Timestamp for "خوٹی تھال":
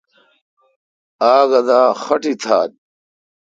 2.01-2.69